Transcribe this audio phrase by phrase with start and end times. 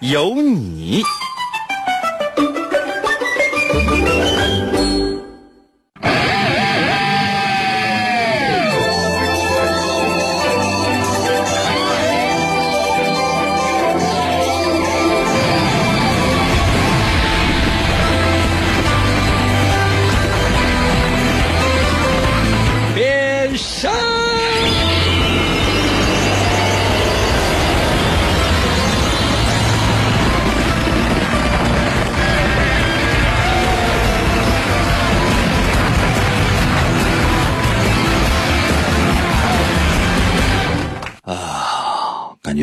[0.00, 1.02] 有你。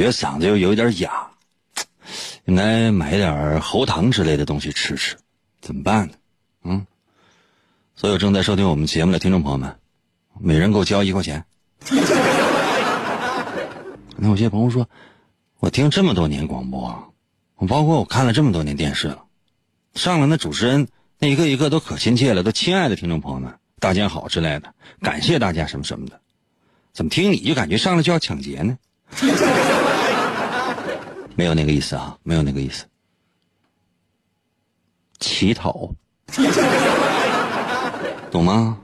[0.08, 1.28] 觉嗓子又有点哑，
[2.46, 5.18] 应该买点喉糖之类的东西吃吃，
[5.60, 6.14] 怎么办呢？
[6.64, 6.88] 嗯，
[7.96, 9.78] 所有正在收听我们节目的听众朋友们，
[10.40, 11.44] 每人给我交一块钱。
[14.16, 14.88] 那有些朋友说，
[15.60, 17.14] 我听这么多年广播，
[17.58, 19.26] 我包括我看了这么多年电视了，
[19.94, 20.88] 上了那主持人
[21.20, 26.22] 那一个一个都可亲切了，都亲爱的听众朋友们，大家好之类的，感谢大家什么什么的，
[26.94, 28.78] 怎么听你就感觉上来就要抢劫呢？
[31.38, 32.86] 没有那个意思啊，没有那个意思。
[35.20, 35.92] 乞讨，
[38.32, 38.80] 懂吗？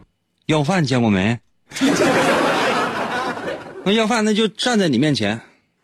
[0.45, 1.39] 要饭见过没？
[3.83, 5.41] 那要饭那就站在你面前，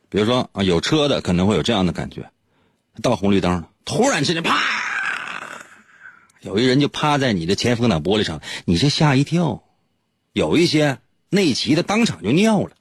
[0.09, 2.30] 比如说啊，有车的可能会有这样的感觉，
[3.02, 4.56] 到红绿灯了，突然之间啪，
[6.42, 9.64] 有一人就趴在你的前风挡玻璃上，你这吓一跳，
[10.34, 12.72] 有一些内骑的当场就尿了。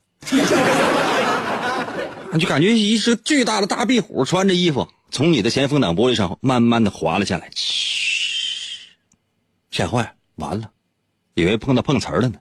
[2.39, 8.89] 就感觉一只巨大的大壁虎穿着衣服从你的前风挡玻璃上慢慢的滑了下来，嘘，
[9.71, 10.71] 吓坏，完了，
[11.34, 12.39] 以为碰到碰瓷儿了呢，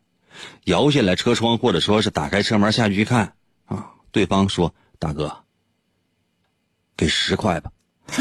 [0.66, 3.34] 摇下来车窗或者说是打开车门下去一看
[3.66, 5.44] 啊，对方说：“大哥，
[6.98, 7.72] 给十块吧。”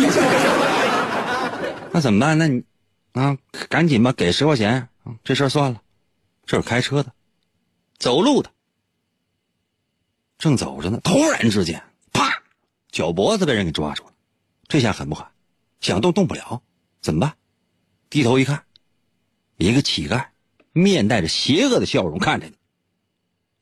[1.93, 2.39] 那怎么办？
[2.39, 2.63] 那你
[3.13, 3.37] 啊，
[3.69, 4.89] 赶紧吧，给十块钱，
[5.25, 5.83] 这事儿算了。
[6.45, 7.13] 这是开车的，
[7.99, 8.51] 走路的。
[10.39, 11.83] 正走着呢，突然之间，
[12.13, 12.43] 啪，
[12.91, 14.11] 脚脖子被人给抓住了，
[14.69, 15.27] 这下狠不狠？
[15.81, 16.63] 想动动不了，
[17.01, 17.35] 怎么办？
[18.11, 18.63] 低头一看，
[19.57, 20.27] 一个乞丐，
[20.73, 22.53] 面带着邪恶的笑容看着你。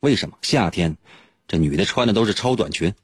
[0.01, 0.37] 为什么？
[0.43, 0.97] 夏天，
[1.47, 2.95] 这女的穿的都是超短裙。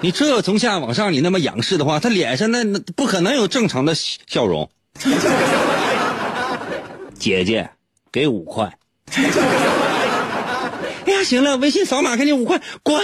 [0.00, 4.68] 你这从下往上，你那么仰视的话，她脸上那那不可能有正常的笑容。
[7.18, 7.70] 姐姐，
[8.10, 8.76] 给五块。
[11.24, 13.02] 行了，微信扫码给你五块，滚，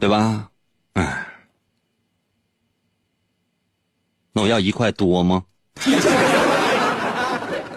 [0.00, 0.50] 对吧？
[0.94, 1.26] 哎，
[4.32, 5.44] 那我要一块多吗？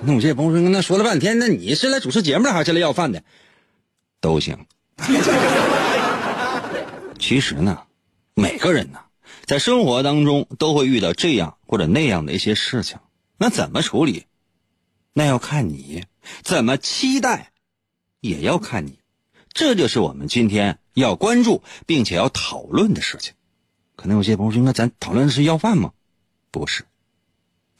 [0.03, 3.23] 那我这朋友说，那说了半天，那你是来主持节目的还是来要饭的？
[4.21, 4.65] 都行。
[7.19, 7.83] 其实呢，
[8.35, 8.99] 每个人呢，
[9.45, 12.99] 在生活当中都会遇到这样或者那样的一些事情，
[13.37, 14.25] 那怎么处理？
[15.13, 16.05] 那要看你。
[16.43, 17.51] 怎么期待，
[18.27, 18.99] 也要看你，
[19.53, 23.33] 这就是我们今天要关注并且要讨论的事情。
[23.95, 25.93] 可能有些朋友说：“那咱讨论的是要饭吗？”
[26.51, 26.85] 不是，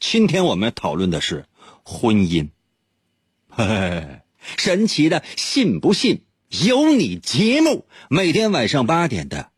[0.00, 1.46] 今天我们讨论的是
[1.84, 2.48] 婚姻。
[3.48, 4.20] 嘿嘿，
[4.56, 9.50] 神奇的，信不信由你节目，每天晚上八点的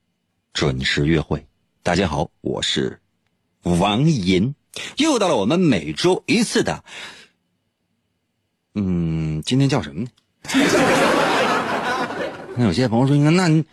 [0.52, 1.46] 准时约会。
[1.82, 3.00] 大家好，我是
[3.62, 4.54] 王银，
[4.96, 6.84] 又到了我们每周一次的。
[8.74, 10.08] 嗯，今天叫什么呢？
[12.56, 13.64] 那有些朋友说：“那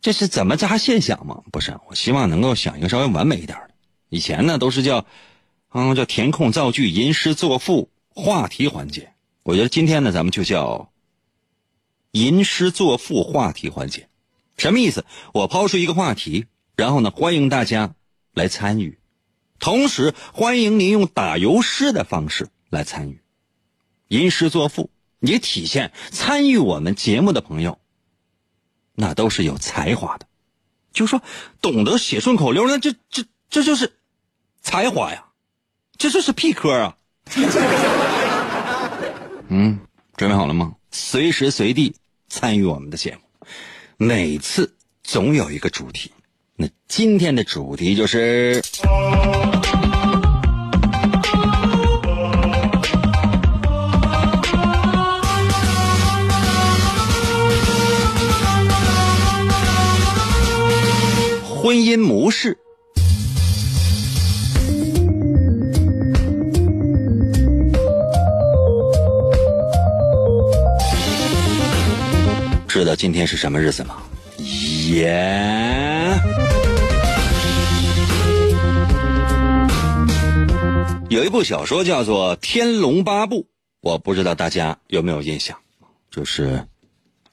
[0.00, 3.74] 这是怎么扎现想吗？”不是，我希望能够想一个稍微完美一点的。
[4.08, 5.06] 以前呢都是叫，
[5.72, 9.12] 嗯，叫填空造句、吟诗作赋、话题环节。
[9.42, 10.90] 我觉得今天呢，咱们就叫
[12.12, 14.08] 吟诗作赋话题环节。
[14.56, 15.04] 什么意思？
[15.32, 16.46] 我抛出一个话题，
[16.76, 17.94] 然后呢，欢迎大家
[18.34, 18.98] 来参与，
[19.58, 23.20] 同时欢迎您用打油诗的方式来参与。
[24.08, 24.90] 吟诗作赋，
[25.22, 27.78] 也体现参与我们节目的朋友，
[28.94, 30.26] 那都是有才华的。
[30.92, 31.22] 就说
[31.60, 33.94] 懂得写顺口溜，那这这这就是
[34.60, 35.24] 才华呀，
[35.96, 36.96] 这就是屁科啊。
[39.48, 39.78] 嗯，
[40.16, 40.74] 准备好了吗？
[40.90, 41.94] 随时随地
[42.28, 43.46] 参与我们的节目，
[43.96, 46.12] 每次总有一个主题。
[46.56, 48.62] 那今天的主题就是。
[61.72, 62.58] 婚姻模式。
[72.68, 74.02] 知道今天是什么日子吗？
[74.90, 76.14] 耶、
[81.08, 83.44] 有一部小说叫做《天龙八部》，
[83.80, 85.56] 我不知道大家有没有印象，
[86.10, 86.66] 就是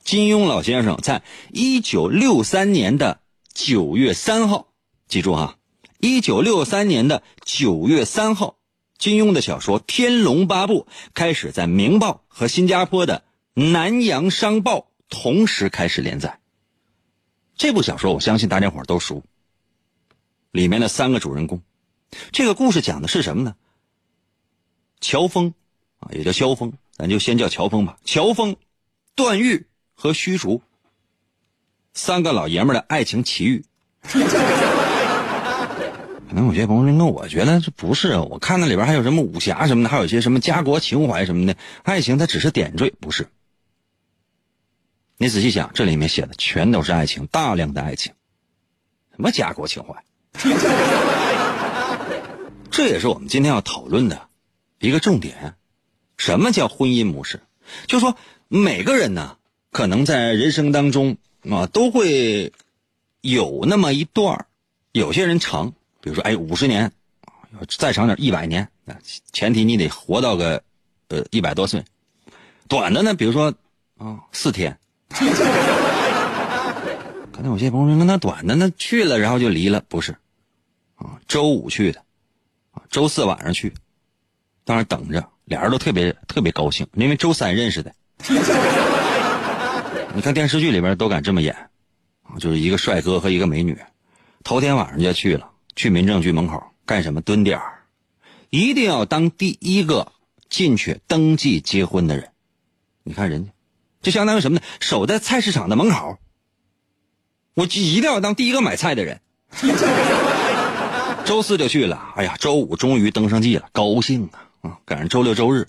[0.01, 1.21] 金庸老先生在
[1.51, 3.19] 一九六三年的
[3.61, 4.69] 九月三号，
[5.09, 5.57] 记住哈，
[5.99, 8.55] 一九六三年的九月三号，
[8.97, 13.25] 金庸的小说《天龙八部》开始在《明报》和新加坡的
[13.71, 14.77] 《南洋商报》
[15.09, 16.39] 同时开始连载。
[17.57, 19.25] 这部小说我相信大家伙都熟，
[20.51, 21.61] 里面的三个主人公，
[22.31, 23.57] 这个故事讲的是什么呢？
[25.01, 25.53] 乔峰
[25.99, 27.99] 啊，也叫萧峰，咱就先叫乔峰吧。
[28.05, 28.55] 乔峰、
[29.15, 30.61] 段誉和虚竹
[31.93, 33.65] 三个老爷们的爱情奇遇。
[36.29, 43.27] 可能有些朋友说，那我觉得这不是啊，我看那里边还有什么武侠什么的，还有一些什么家国情怀什么的，爱情它只是点缀，不是。
[45.17, 48.13] 你仔细想，这里面写的全都是爱情，大量的爱情，
[49.11, 50.03] 什么家国情怀？
[52.69, 54.29] 这也是我们今天要讨论的
[54.79, 55.55] 一个重点。
[56.15, 57.41] 什么叫婚姻模式？
[57.87, 58.15] 就说
[58.47, 59.37] 每个人呢，
[59.71, 61.17] 可能在人生当中
[61.49, 62.51] 啊，都会
[63.21, 64.45] 有那么一段儿
[64.91, 66.91] 有些人长，比如说哎五十年，
[67.77, 68.69] 再长点一百年，
[69.31, 70.63] 前提你得活到个
[71.07, 71.85] 呃一百多岁。
[72.67, 73.53] 短的呢，比如说
[73.97, 74.77] 啊四天。
[77.31, 80.11] 可能有些朋友说，那短的那去了，然后就离了，不是？
[80.95, 82.03] 啊，周五去的，
[82.71, 83.73] 啊，周四晚上去，
[84.65, 87.95] 当然等着，俩人都特别特别高兴，因为周三认识的。
[90.19, 91.55] 你看电视剧里边都敢这么演，
[92.39, 93.79] 就是一个帅哥和一个美女，
[94.43, 97.21] 头天晚上就去了，去民政局门口干什么？
[97.21, 97.83] 蹲点儿，
[98.49, 100.11] 一定要当第一个
[100.49, 102.31] 进去登记结婚的人。
[103.03, 103.51] 你看人家。
[104.01, 104.65] 就相当于什么呢？
[104.81, 106.17] 守在菜市场的门口，
[107.53, 109.21] 我就一定要当第一个买菜的人。
[111.23, 114.69] 周四就去了，哎呀，周五终于登上记了，高兴啊！
[114.69, 115.65] 啊，赶上周六周日，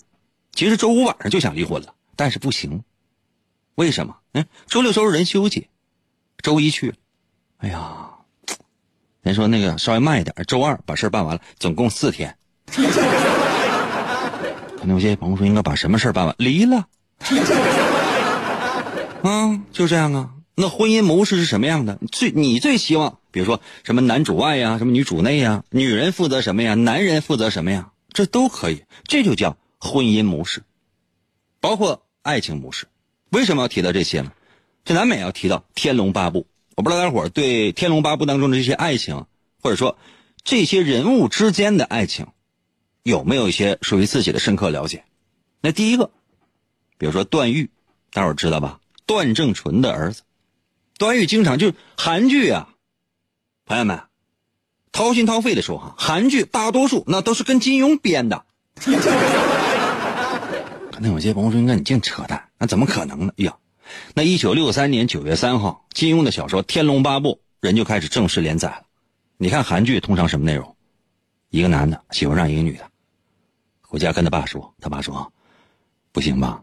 [0.52, 2.82] 其实周五晚上就想离婚了，但是不行，
[3.80, 4.14] 为什么？
[4.34, 5.68] 嗯，周六周日人休息，
[6.42, 6.94] 周一去，
[7.56, 8.10] 哎呀，
[9.22, 12.36] 人说那个稍微慢一点，周二把事办完了，总共四天。
[12.66, 12.82] 可
[14.82, 16.34] 能有些朋友说，应该把什么事办完？
[16.36, 16.88] 离了。
[19.22, 20.34] 啊，就这样啊。
[20.56, 21.98] 那婚姻模式是什么样的？
[22.12, 27.92] 最你最希望，比如说什么男主外呀，什么女主内呀，女人负责什么呀，男人负责什么呀？
[28.12, 30.64] 这都可以，这就叫婚姻模式，
[31.60, 32.86] 包括爱情模式。
[33.30, 34.32] 为什么要提到这些呢？
[34.84, 36.40] 这难免要提到《天龙八部》。
[36.76, 39.26] 我不知道大伙儿对《天龙八部》当中的这些爱情，
[39.62, 39.98] 或者说
[40.42, 42.26] 这些人物之间的爱情，
[43.02, 45.04] 有没有一些属于自己的深刻了解？
[45.60, 46.10] 那第一个，
[46.96, 47.70] 比如说段誉，
[48.12, 48.80] 大伙儿知道吧？
[49.06, 50.22] 段正淳的儿子，
[50.98, 52.70] 段誉经常就是韩剧啊，
[53.66, 54.00] 朋友们，
[54.92, 58.44] 掏心掏肺的说哈，韩剧大多数那都是跟金庸编的。
[61.02, 63.32] 那有些朋友说，那你净扯淡，那怎么可能呢？
[63.36, 63.56] 呀，
[64.14, 68.82] 那一九六三年九月三号，金庸的小说《天龙八部》人就开始正式连载了。
[69.38, 70.76] 你看韩剧通常什么内容？
[71.48, 72.84] 一个男的喜欢上一个女的，
[73.80, 75.32] 回家跟他爸说，他爸说，
[76.12, 76.62] 不行吧，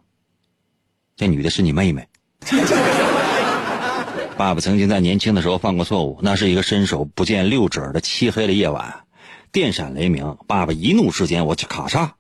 [1.16, 2.08] 这女的是你妹妹。
[4.38, 9.04] 爸爸曾经在年轻的时候犯过错误，那是一个伸手不见六指的漆黑的夜晚，
[9.52, 12.12] 电闪雷鸣，爸爸一怒之间，我去咔嚓。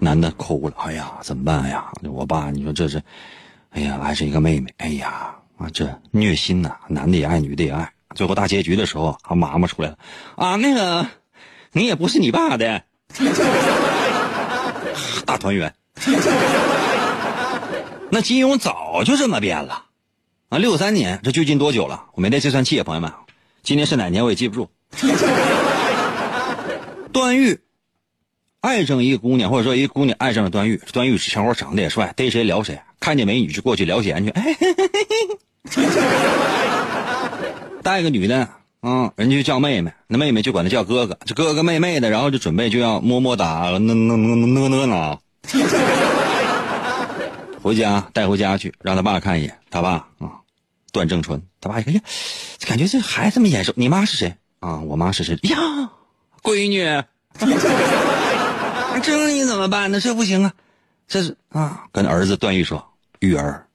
[0.00, 1.84] 男的哭了，哎呀，怎么办呀？
[2.04, 3.02] 我爸，你说这是，
[3.70, 7.90] 哎呀，还是一个妹妹，哎呀，啊，这虐心呐，男的也爱，女的也爱。
[8.14, 9.98] 最后大结局的时候，啊，妈妈出来了，
[10.36, 11.06] 啊，那个，
[11.72, 12.82] 你也不是你爸的，
[15.26, 15.74] 大团圆。
[18.10, 19.84] 那金庸早就这么编了，
[20.48, 22.06] 啊，六三年，这最近多久了？
[22.14, 23.12] 我没带计算器，朋友们，
[23.62, 24.70] 今年是哪年我也记不住。
[27.12, 27.60] 段誉
[28.60, 34.30] 爱上一个姑娘，或者说一个姑娘爱上了段誉，段誉小伙长得也帅，逮谁聊谁，看见美女就过去聊闲去。
[34.30, 35.00] 哎，嘿嘿嘿
[37.82, 38.48] 带个女的，
[38.82, 45.18] 嗯，人家就叫妹妹，那妹妹就管他叫哥哥，这哥哥妹妹的，然后就准备就要么么哒，那那那那呢呢。
[47.62, 49.58] 回家带回家去，让他爸看一眼。
[49.70, 50.40] 他爸啊，
[50.92, 52.00] 段正淳，他爸一看呀，
[52.66, 53.72] 感觉这孩子这么眼熟。
[53.76, 54.80] 你妈是谁啊？
[54.80, 55.90] 我妈是谁呀？
[56.42, 56.82] 闺女，
[59.00, 60.00] 这你怎么办呢？
[60.00, 60.54] 这不行啊，
[61.06, 62.84] 这是啊，跟儿子段誉说，
[63.20, 63.66] 玉儿，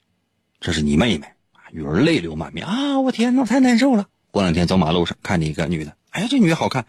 [0.59, 1.27] 这是你妹妹。
[1.71, 2.99] 玉儿泪流满面啊！
[2.99, 4.05] 我天哪，我太难受了。
[4.29, 6.85] 过两天走马路上看见一个女的，哎呀，这女的好看，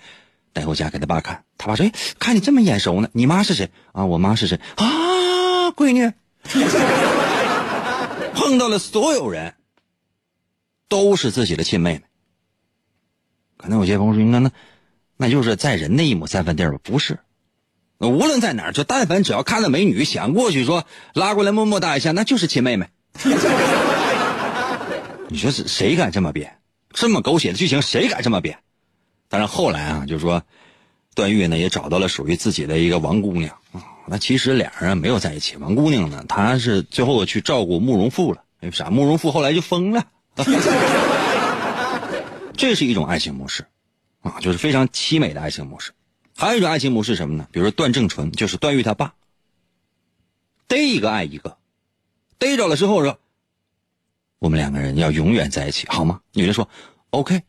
[0.53, 1.43] 带回家给他爸看。
[1.57, 4.05] 他爸说：“哎，看你这么眼熟呢，你妈是谁啊？
[4.05, 5.71] 我妈是谁啊？
[5.71, 6.13] 闺女。
[8.37, 9.55] ”碰到了所有人，
[10.89, 12.03] 都是自己的亲妹妹。
[13.57, 14.51] 可能有些朋友说：“那那
[15.17, 17.19] 那就是在人的一亩三分地儿吧？”不是，
[18.09, 22.89] 无论在哪儿，就但凡只要看到美女，想过去说拉过来么么哒一下，那就是亲妹妹。
[25.29, 26.59] 你说是谁敢这么编？
[26.93, 28.59] 这么狗血的剧情，谁敢这么编？
[29.29, 30.43] 但是后来啊，就是说，
[31.15, 33.83] 段誉呢也找到了属于自己的一个王姑娘啊。
[34.07, 38.43] 那其实俩人没有在一起，王姑娘呢，她是最后去照顾慕容复了。
[38.61, 38.91] 为啥？
[38.91, 40.05] 慕容复后来就疯了。
[42.57, 43.65] 这是一种爱情模式
[44.23, 45.91] 啊，就是非常凄美的爱情模式。
[46.37, 47.49] 还有一种爱情模式什么呢？
[47.53, 49.15] 比如说段正淳，就是段誉他爸，
[50.67, 51.59] 逮一个爱一个，
[52.39, 53.19] 逮着了之后说。
[54.41, 56.21] 我们两个人要永远在一起，好吗？
[56.33, 56.69] 女的说
[57.11, 57.43] ：“OK。”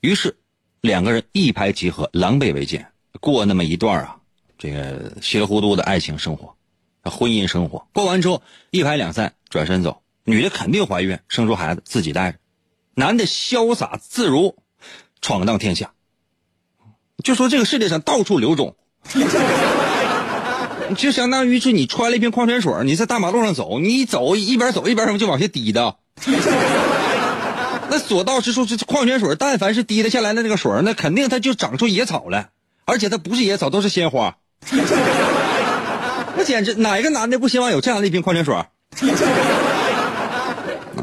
[0.00, 0.36] 于是，
[0.80, 4.20] 两个人一拍即合，狼狈为奸，过那么一段啊，
[4.58, 6.56] 这个稀里糊涂的爱情生活，
[7.02, 7.88] 婚姻生活。
[7.92, 10.02] 过完之后，一拍两散，转身走。
[10.24, 12.38] 女的肯定怀孕，生出孩子自己带着。
[12.94, 14.56] 男的潇洒自如，
[15.20, 15.94] 闯荡天下。
[17.22, 18.76] 就说这个世界上到处流种。
[20.96, 25.96] 就相当于是你穿了一瓶矿泉水，你在大马路上走，你一走一边走一边什么就往下滴的。
[27.88, 32.50] 那所到之处这矿泉水，但凡是滴的下来的那个水，那肯定它就长出野草来，
[32.84, 34.36] 而且它不是野草，都是鲜花。
[36.36, 38.54] 那简直哪个男的不希望有这样的一瓶矿泉水？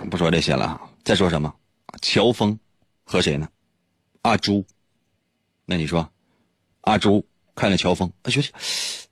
[0.10, 1.54] 不说这些了，再说什么？
[2.02, 2.58] 乔峰
[3.04, 3.48] 和谁呢？
[4.22, 4.66] 阿朱。
[5.70, 6.10] 那你说，
[6.82, 7.24] 阿朱
[7.54, 8.48] 看着乔峰，他觉得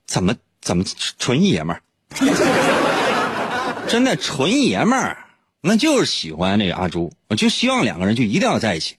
[0.06, 0.34] 怎么？
[0.60, 0.84] 怎么
[1.18, 1.80] 纯爷们儿？
[3.88, 5.24] 真的纯爷们儿，
[5.62, 8.96] 那就是喜欢那个阿朱，我就希望两个人就一定要在一起。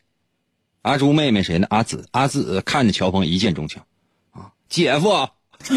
[0.82, 1.68] 阿朱妹妹谁呢？
[1.70, 3.82] 阿紫，阿紫看着乔峰一见钟情，
[4.32, 5.10] 啊，姐夫，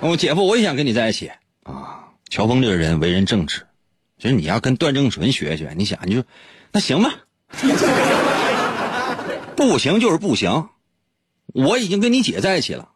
[0.00, 1.30] 我姐夫我也想跟你在一起
[1.64, 2.06] 啊。
[2.30, 3.66] 乔峰这个人为人正直，
[4.18, 6.24] 其实你要跟段正淳学学，你想你就
[6.70, 7.12] 那行吧，
[9.56, 10.68] 不行就是不行，
[11.46, 12.90] 我已经跟你姐在一起了。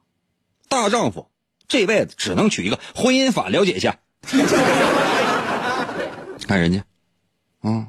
[0.68, 1.30] 大丈夫
[1.66, 3.98] 这辈子只能娶一个，婚姻法了解一下。
[6.46, 6.84] 看人家，
[7.60, 7.88] 啊，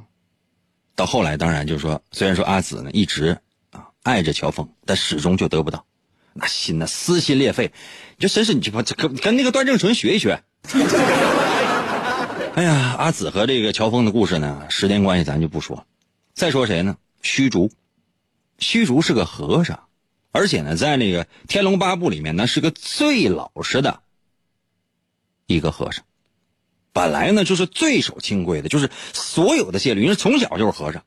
[0.96, 3.40] 到后来当然就是说，虽然说阿紫呢一直
[3.72, 5.86] 啊爱着乔峰，但始终就得不到，
[6.34, 7.74] 那心呢撕心裂肺。
[8.20, 10.44] 就真是你就跟跟那个段正淳学一学。
[12.54, 15.86] 哎呀，阿紫和这个乔峰的故事呢，时间关系咱就不说。
[16.34, 16.98] 再说谁呢？
[17.22, 17.72] 虚竹，
[18.62, 19.88] 虚竹是个和尚。
[20.34, 24.02] 而且呢，在那个《天龙八部》里面呢，是个最老实的
[25.46, 26.06] 一个和尚。
[26.94, 31.04] 本来呢，就是最守清规的，就是所有的戒律，人从小就是和尚，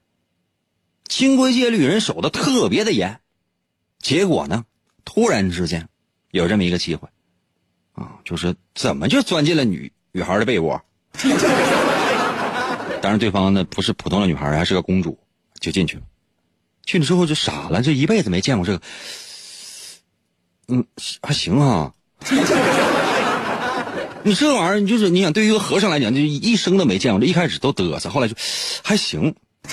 [1.08, 3.20] 清规戒律人守的特别的严。
[3.99, 4.66] 结果呢，
[5.06, 5.88] 突然之间
[6.30, 7.08] 有这么一个机会，
[7.92, 10.82] 啊，就是怎么就钻进了女女孩的被窝？
[13.00, 15.18] 当然，对方呢不是普通的女孩，还是个公主，
[15.61, 16.02] 就进去了。
[16.86, 18.80] 去了之后就傻了，这一辈子没见过这个，
[20.68, 20.84] 嗯，
[21.22, 21.92] 还行啊。
[24.22, 27.20] 你这玩意儿，你就是你想，对于一个和尚来讲，就一生都没见过。
[27.20, 28.34] 这一开始都嘚瑟，后来就
[28.82, 29.34] 还行，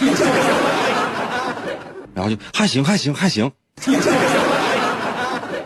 [2.14, 3.50] 然后就还行，还行，还行。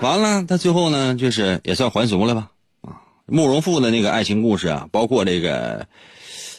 [0.02, 2.50] 完了，他最后呢，就是也算还俗了吧？
[2.82, 5.88] 啊，慕容复的那个爱情故事啊，包括这个。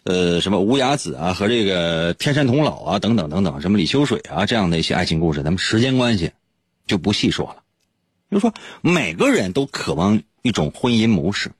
[0.07, 6.31] 呃，什么无崖子啊，和这个天山童姥啊，等等等等，什么李秋水啊，这样的一些爱情故事，咱们时间关系
[6.87, 7.65] 就不细说了。
[8.31, 11.51] 就说每个人都渴望一种婚姻模式，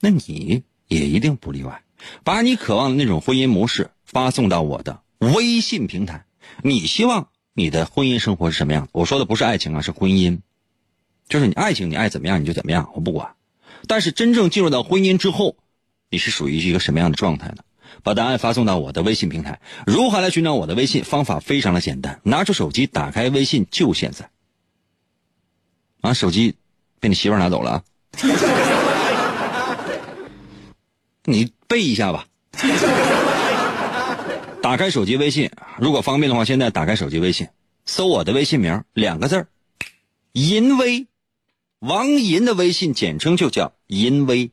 [0.00, 1.82] 那你也一定不例外。
[2.24, 6.26] 把你渴望的那种婚姻模式发送到我的微信平台。
[6.62, 8.90] 你希望你的婚姻生活是什么样？
[8.92, 10.40] 我说的不是爱情啊，是婚姻。
[11.26, 13.34] 就是你爱情，你爱怎么样你就怎么样，我不管。
[13.86, 15.56] 但是真正进入到婚姻之后，
[16.10, 17.62] 你是属于一个什么样的状态呢？
[18.02, 19.60] 把答案发送到我的微信平台。
[19.86, 21.04] 如何来寻找我的微信？
[21.04, 24.30] 方法非常的简单，拿出手机，打开微信，就现在。
[26.00, 26.56] 啊，手机
[27.00, 27.82] 被你媳妇拿走了啊！
[31.24, 32.26] 你背一下吧。
[34.62, 37.48] 打开手机微信，如果方便的话，现在打开手机微信，
[37.84, 39.48] 搜我的微信名，两个字儿，
[40.32, 41.06] 淫威，
[41.78, 44.50] 王银的微信简称就叫淫威。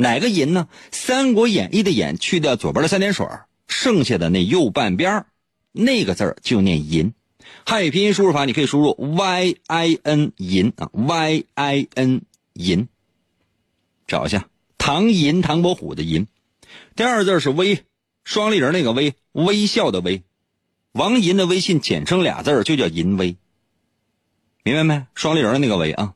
[0.00, 0.68] 哪个银呢？
[0.92, 3.26] 《三国演义》的演去掉左边的三点水
[3.66, 5.26] 剩下的那右半边
[5.72, 7.14] 那个字就念银。
[7.66, 12.22] 汉语拼音输入法你可以输入 y i n 银啊 y i n
[12.54, 12.86] 银，
[14.06, 16.28] 找一下唐寅唐伯虎的寅。
[16.94, 17.80] 第二字是微，
[18.22, 20.22] 双立人那个微，微笑的微。
[20.92, 23.36] 王银的微信简称俩字就叫银微，
[24.62, 25.06] 明白没？
[25.16, 26.14] 双立人的那个微啊，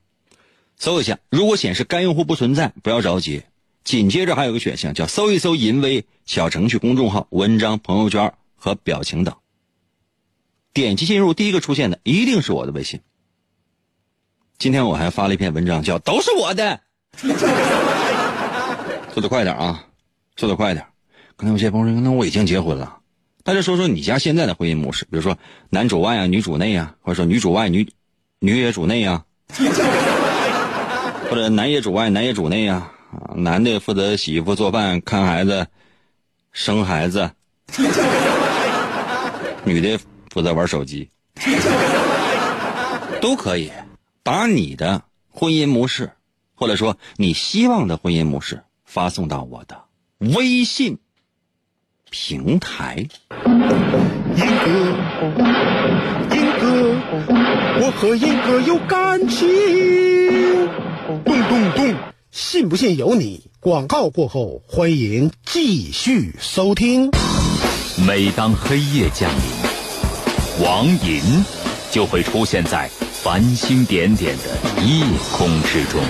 [0.77, 1.19] 搜一下。
[1.31, 3.43] 如果显示该用户不存在，不要着急。
[3.85, 9.35] 紧接着还有个选项叫搜一搜淫微小程序、公众号、文章、朋友圈和表情等。
[10.73, 13.01] 点击进入，第一个出现的一定是我的微信。
[14.59, 16.81] 今天我还发了一篇文章，叫“都是我的”，
[19.13, 19.85] 做的快点啊，
[20.37, 20.87] 做的快点。
[21.37, 22.99] 刚才有些朋友说：“那我已经结婚了。”
[23.45, 25.37] 大家说说你家现在的婚姻模式，比如说
[25.69, 27.93] 男主外啊，女主内啊，或者说女主外女
[28.39, 29.25] 女也主内啊，
[31.29, 35.67] 或者男也主外男也主内啊，啊男的负责洗衣服、做饭、看孩子、
[36.51, 37.31] 生孩子，
[39.65, 40.01] 女的
[40.31, 41.11] 负责玩手机，
[43.21, 43.71] 都可以
[44.23, 46.11] 把你的婚姻模式，
[46.55, 49.85] 或者说你希望的婚姻模式发送到我的
[50.19, 50.99] 微信。
[52.15, 53.07] 平台，
[57.81, 59.49] 我和英哥有感情。
[61.25, 61.95] 咚咚咚，
[62.35, 63.43] 信不信由你。
[63.61, 67.11] 广告过后，欢迎继续收听。
[68.07, 71.45] 每当黑夜降临，王银
[71.91, 72.91] 就会出现在
[73.23, 75.05] 繁星点点的夜
[75.37, 76.01] 空之中。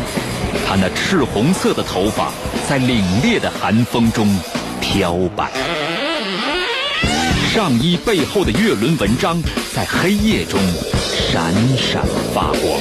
[0.65, 2.33] 他那赤红色的头发
[2.69, 4.33] 在凛冽的寒风中
[4.81, 5.51] 飘摆。
[7.53, 9.43] 上衣背后的月轮纹章
[9.75, 10.61] 在黑夜中
[11.03, 12.81] 闪闪发光，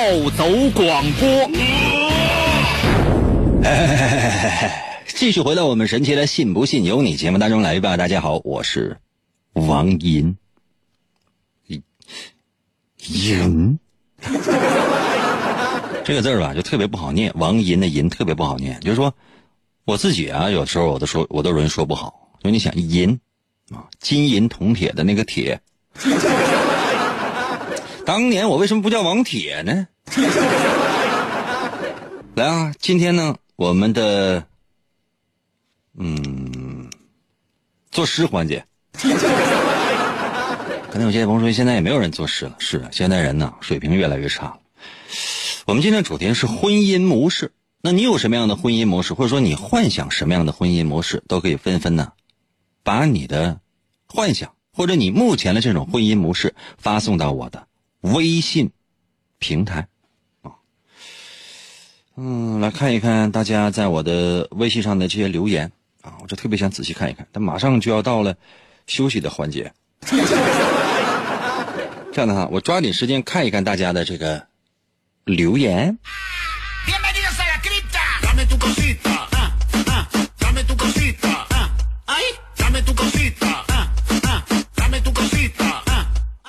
[0.00, 1.50] 暴走广播。
[5.08, 7.98] 继续回到我们神奇的“信不信由你”节目当中来吧。
[7.98, 8.96] 大家好，我是
[9.52, 10.34] 王银。
[13.10, 13.78] 银
[16.02, 17.30] 这个字儿吧，就特别不好念。
[17.34, 19.14] 王银的银特别不好念，就是说。
[19.84, 22.30] 我自己啊，有时候我都说，我都容易说不好。
[22.42, 23.20] 就你想银，
[23.70, 25.60] 啊，金银铜铁的那个铁，
[28.06, 29.88] 当年我为什么不叫王铁呢？
[32.34, 34.46] 来啊，今天呢，我们的，
[35.98, 36.88] 嗯，
[37.90, 38.64] 作诗环节。
[40.90, 42.56] 可能有些朋友说，现在也没有人作诗了。
[42.58, 44.58] 是，现在人呢，水平越来越差了。
[45.66, 47.52] 我们今天主题是婚姻模式。
[47.82, 52.12] 那你有什么样的婚姻模式，或者说你幻想什么样的婚姻模式，都可以纷纷呢，
[52.82, 53.60] 把你的
[54.06, 57.68] 幻想或者你目前的这种婚姻模式发送到我的
[58.00, 58.70] 微信
[59.40, 59.88] 平台
[60.42, 60.52] 啊。
[62.16, 65.72] 嗯，来看一看大家在我的微信上的这些留言
[66.02, 67.26] 啊，我就特别想仔细看一看。
[67.32, 68.36] 但马上就要到了
[68.86, 69.72] 休息的环节，
[72.12, 74.46] 这样的哈，我抓紧时间看一看大家的这个
[75.24, 75.98] 留言。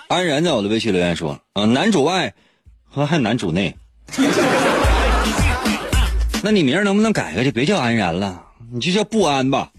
[0.08, 2.34] 安然在我的微信留言说：“呃，男主外
[2.94, 3.74] 和还男主内，
[6.44, 9.70] 那你名能不能改个就别叫安然了，你就叫不安吧。”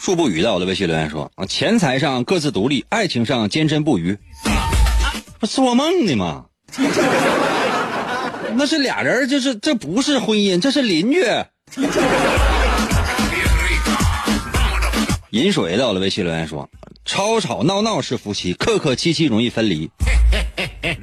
[0.00, 4.18] 树不语在我的微信留言说：“，钱财上各自独立，爱情上坚贞不渝，
[5.38, 6.44] 不做梦呢吗？
[8.54, 11.24] 那是俩人，就是这不是婚姻，这是邻居。
[15.30, 16.68] ”饮水的，我的，微信留言说
[17.04, 19.90] ：“吵吵闹闹是夫妻，客客气气容易分离。”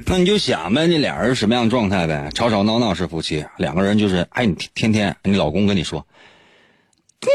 [0.06, 2.30] 那你就想呗，那俩人什么样的状态呗？
[2.34, 6.06] 吵吵闹闹是夫妻，两个人就是，哎，你天天你老公跟你说，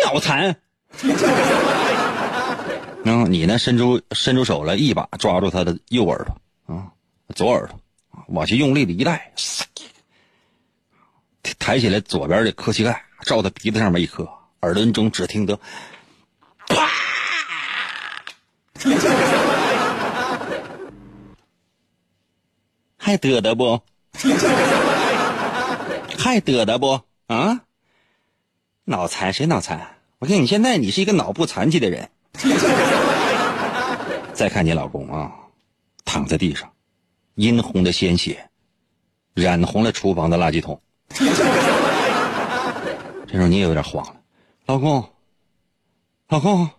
[0.06, 0.56] 脑残，
[3.04, 6.36] 然后你呢，伸出伸出手来，一把抓住他的右耳朵
[6.76, 6.88] 啊，
[7.34, 7.80] 左耳朵，
[8.28, 9.32] 往下用力的一带，
[11.60, 14.28] 抬起来左边的磕膝盖，照他鼻子上面一磕，
[14.62, 15.60] 耳轮中只听得。
[22.98, 23.82] 还嘚嘚不？
[26.18, 27.02] 还嘚嘚不？
[27.28, 27.62] 啊！
[28.86, 29.98] 脑残谁脑残？
[30.20, 32.10] 我看你现在你是一个脑部残疾的人。
[34.34, 35.32] 再看你老公啊，
[36.04, 36.72] 躺在地上，
[37.36, 38.50] 殷红的鲜血
[39.34, 40.80] 染红了厨房的垃圾桶。
[41.10, 41.26] 这
[43.34, 44.16] 时候你也有点慌了，
[44.66, 45.04] 老公，
[46.30, 46.70] 老公，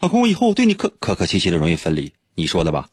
[0.00, 2.86] 老公，我以后我对你客客气气的容易分离，你说的吧。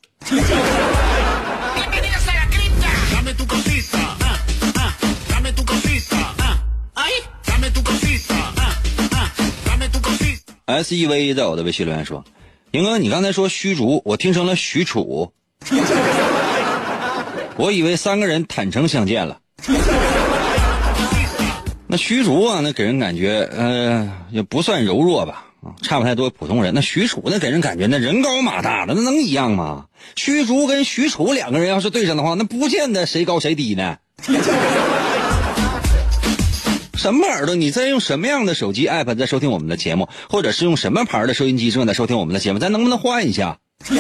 [10.66, 12.26] SEV 在我的微信留言说，
[12.72, 15.32] 宁哥，你刚才说虚竹，我听成了许褚。
[17.56, 19.40] 我以为三个人坦诚相见了。
[21.88, 25.46] 那虚竹啊，那给人感觉嗯也不算柔弱吧。
[25.82, 26.74] 差不太多普通人。
[26.74, 29.86] 那许褚那给人感觉那人高马大的，那能一样吗？
[30.16, 33.98] 虚竹跟许褚两个人要是对上的话，那不见得谁高谁低呢。
[36.98, 37.56] ”什么耳朵？
[37.56, 42.60] 你在用什么样的手机 app 在收听我们的节目，或者是用什么牌的收音机正在收听我们的节目？
[42.60, 43.60] 咱能不能换一下？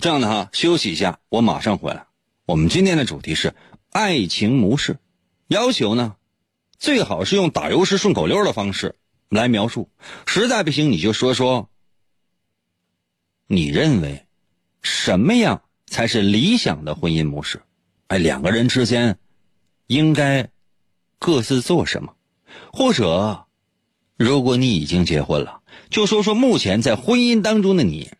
[0.00, 2.02] 这样的哈，休息一下，我马上回来。
[2.44, 3.54] 我们今天的主题是
[3.92, 4.96] 爱情模式，
[5.46, 6.14] 要求呢，
[6.82, 8.96] 最好是用打油诗顺口溜的方式
[9.28, 9.88] 来描述，
[10.26, 11.70] 实在不行你就说说，
[13.46, 14.26] 你认为
[14.82, 17.62] 什么样才是理想的婚姻模式？
[18.08, 19.16] 哎，两个人之间
[19.86, 20.50] 应该
[21.20, 22.16] 各自做什么？
[22.72, 23.46] 或者，
[24.16, 28.10] 如果你已经结婚了，就说说目前在婚姻当中的你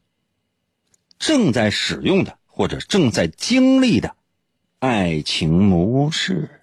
[1.18, 4.14] 正在使用的或者正在经历的
[4.79, 6.62] 爱情模式。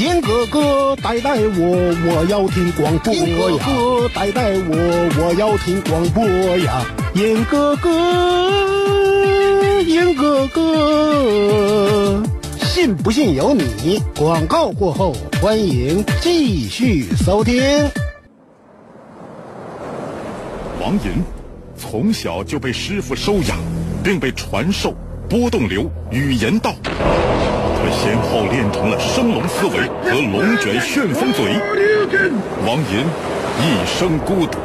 [0.00, 3.20] 银哥哥带带我，我要听广播呀！
[3.20, 4.72] 银哥哥带带我，
[5.20, 6.24] 我要听广播
[6.56, 6.82] 呀！
[7.12, 7.90] 银哥哥，
[9.82, 12.22] 银哥哥，
[12.62, 14.02] 信不信由你。
[14.16, 17.62] 广告过后，欢迎继续收听。
[20.80, 21.22] 王银
[21.76, 23.58] 从小就被师傅收养，
[24.02, 24.94] 并被传授
[25.28, 26.74] 波动流语言道。
[27.92, 31.52] 先后练成了升龙思维和龙卷旋风嘴。
[32.66, 33.04] 王银
[33.60, 34.58] 一生孤独，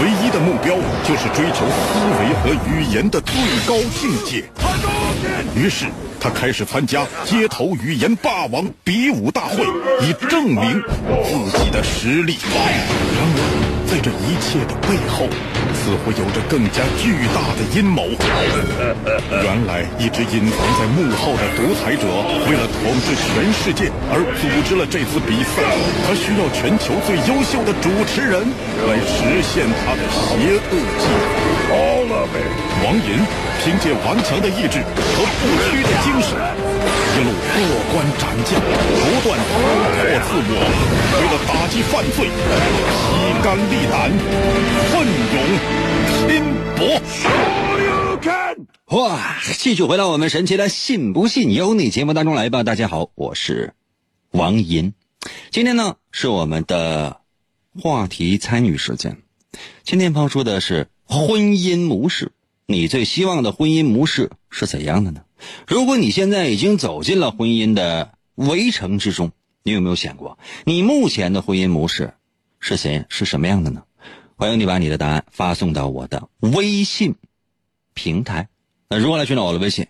[0.00, 3.34] 唯一的目标就是追求思维和语言的最
[3.66, 4.44] 高境界。
[5.54, 5.86] 于是
[6.20, 9.64] 他开始参加街头语言霸王比武大会，
[10.02, 10.82] 以证明
[11.24, 12.36] 自己的实力。
[12.52, 15.26] 然而，在这一切的背后，
[15.86, 18.10] 似乎有着更加巨大的阴谋。
[19.30, 22.10] 原来，一直隐藏在幕后的独裁者，
[22.50, 25.62] 为了统治全世界而组织了这次比赛。
[26.02, 28.42] 他需要全球最优秀的主持人
[28.82, 31.06] 来实现他的邪恶计
[31.70, 31.78] 划。
[32.82, 33.22] 王银
[33.62, 36.34] 凭借顽强的意志和不屈的精神，
[37.14, 37.62] 一路过
[37.94, 39.86] 关斩将，不断突破
[40.28, 40.58] 自我，
[41.14, 44.10] 为了打击犯罪，披肝沥胆，
[44.90, 45.36] 奋勇
[46.26, 46.42] 拼
[46.76, 46.82] 搏。
[48.98, 49.36] 哇！
[49.58, 52.64] 继续回到我们神奇的“信不信由你”节目当中来吧。
[52.64, 53.74] 大家好，我是
[54.32, 54.94] 王银。
[55.52, 57.20] 今天呢是我们的
[57.80, 59.18] 话题参与时间。
[59.84, 62.32] 今天抛出的是婚姻模式，
[62.66, 65.20] 你最希望的婚姻模式是怎样的呢？
[65.68, 69.30] 如果你现在已经走进了婚姻的围城之中，
[69.66, 72.14] 你有没有想过，你目前的婚姻模式
[72.60, 73.82] 是谁是什么样的呢？
[74.36, 77.16] 欢迎你把你的答案发送到我的微信
[77.92, 78.48] 平台。
[78.88, 79.88] 那如何来寻找我的微信？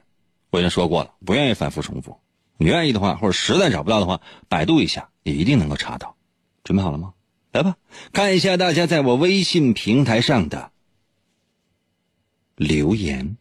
[0.49, 2.19] 我已经说过了，不愿意反复重复。
[2.57, 6.17] 你愿意的话，或者实在找不到的话，百度一下也一定能够查到。
[6.65, 7.13] 准备好了吗？
[7.53, 7.77] 来吧，
[8.15, 10.71] 看一下大家在我微信平台上的
[12.55, 13.37] 留言。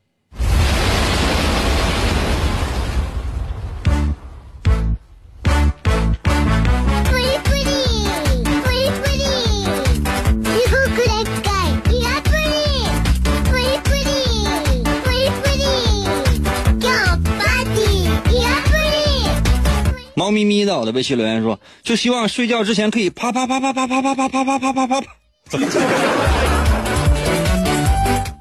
[20.25, 25.07] 猫咪咪在我的微信留言说，就希望睡觉之前可以啪啪啪啪啪啪啪啪啪啪啪啪啪啪。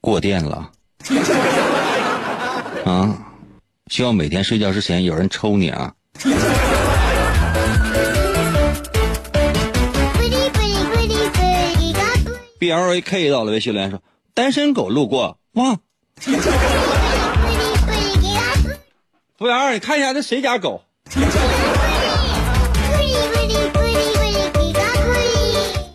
[0.00, 0.70] 过电了
[2.86, 3.18] 啊！
[3.90, 5.92] 希望每天睡觉之前有人抽你啊
[12.60, 14.00] B L A K 到了微信留言说，
[14.34, 15.76] 单身狗路过哇
[19.36, 20.84] 服务员，你看一下这谁家狗？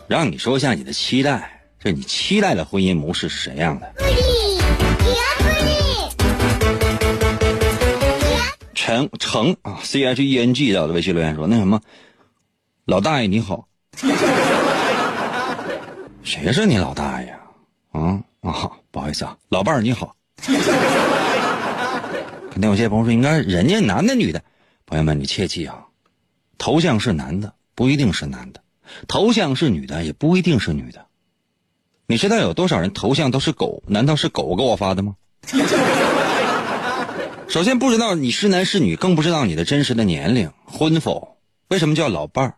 [0.07, 3.93] 让你说一下你的期待，这你期待的婚姻模式是什么样的？
[8.73, 11.79] 陈程啊，C H E N G 在我的微信留言说那什么，
[12.85, 13.67] 老大爷你好，
[16.23, 17.29] 谁是你老大爷
[17.91, 18.23] 啊？
[18.41, 20.15] 啊啊，不好意思啊，老伴儿你好。
[22.51, 24.41] 肯定有些朋友说，应该人家男的女的，
[24.89, 25.85] 朋友们你切记啊，
[26.57, 28.63] 头像是男的不一定是男的，
[29.07, 31.05] 头像是女的也不一定是女的。
[32.07, 33.83] 你知道有多少人头像都是狗？
[33.85, 35.15] 难道是狗给我发的吗？
[37.47, 41.37] 首先不知道你是男是女，更不知道你的真实的年龄、婚否。
[41.67, 42.55] 为什么叫老伴儿？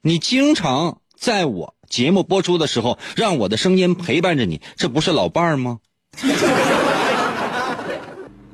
[0.00, 5.80] 你经常在我节目播出的时候，让我的声音陪伴着你，这不是老伴儿吗？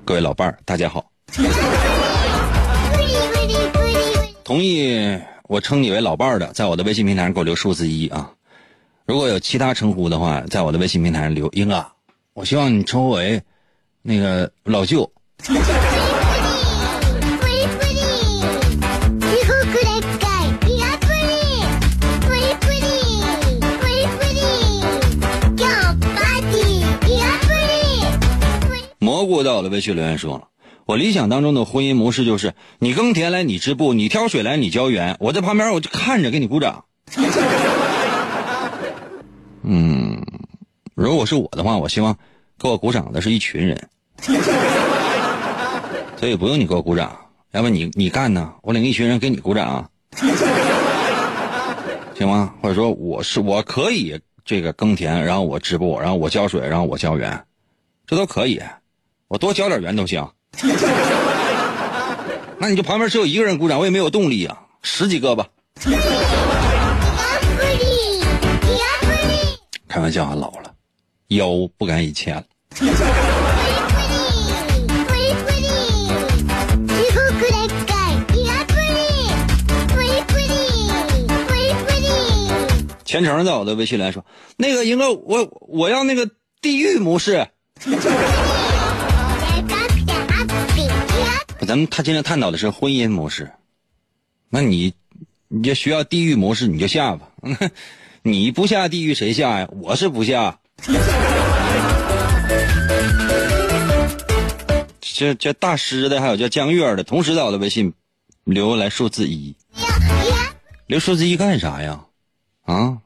[0.07, 1.11] 各位老伴儿，大家好。
[4.45, 8.33] 同意我称你为老伴儿的，在我的微信平台上给我留数字一啊。
[9.07, 11.95] 如果有其他称呼的话，在我的微信平台上留英啊。
[12.35, 13.43] 我希望你称呼为
[14.03, 15.11] 那个老舅。
[28.99, 30.49] 蘑菇在我的微信留言说了，
[30.87, 36.85] 我理想当中的婚姻模式就是你耕田来你织布，你挑水来你浇园，我在旁边我就看着给你鼓掌。
[39.63, 40.23] 嗯，
[40.95, 42.19] 如果是我的话，我希望
[42.59, 43.89] 给我鼓掌的是一群人，
[46.19, 47.17] 所以不用你给我鼓掌，
[47.53, 48.53] 要不你你干呢？
[48.61, 49.91] 我领一群人给你鼓掌，
[52.15, 52.53] 行吗？
[52.61, 57.43] 或者说我是我可以这个耕田，然后我织布，然后我浇水，然后我浇园，
[58.07, 58.61] 这都可以，
[59.29, 60.31] 我多浇点园都行。
[62.59, 65.47] 那你就旁边只有一个人鼓掌，我也没有动力啊，十几个吧。
[69.89, 70.73] 开玩笑，老了，
[71.29, 72.45] 腰不敢以前了。
[83.05, 84.25] 全程在我的微信来说，
[84.57, 86.29] 那个英哥，我我要那个
[86.61, 87.47] 地狱模式。
[91.65, 93.53] 咱们他今天探讨的是婚姻模式，
[94.51, 94.93] 那你
[95.49, 97.29] 你就需要地狱模式，你就下吧。
[98.23, 99.69] 你不下地狱谁下呀？
[99.81, 100.59] 我是不下。
[105.01, 107.95] 这这大师的，还有叫江月的，同时在我的微信
[108.45, 109.55] 留来数字一，
[110.87, 112.05] 留数字一干啥呀？
[112.65, 112.99] 啊？